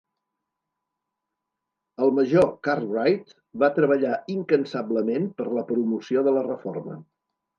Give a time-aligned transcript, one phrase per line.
[2.05, 6.99] El major Cartwright va treballar incansablement per la promoció de la reforma.